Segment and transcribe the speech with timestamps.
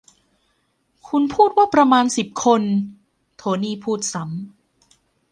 [1.07, 2.61] คุณพูดว่าประมาณสิบคน
[3.37, 4.27] โทนี่พูดซ้ำ